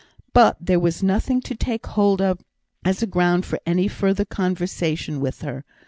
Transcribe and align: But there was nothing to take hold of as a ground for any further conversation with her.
But 0.33 0.57
there 0.59 0.79
was 0.79 1.03
nothing 1.03 1.41
to 1.41 1.53
take 1.53 1.85
hold 1.85 2.23
of 2.23 2.39
as 2.83 3.03
a 3.03 3.05
ground 3.05 3.45
for 3.45 3.59
any 3.67 3.87
further 3.87 4.25
conversation 4.25 5.19
with 5.19 5.41
her. 5.43 5.63